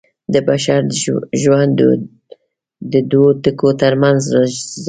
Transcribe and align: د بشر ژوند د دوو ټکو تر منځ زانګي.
د 0.33 0.35
بشر 0.47 0.81
ژوند 1.41 1.77
د 2.93 2.93
دوو 3.11 3.27
ټکو 3.43 3.69
تر 3.81 3.93
منځ 4.01 4.19
زانګي. 4.31 4.61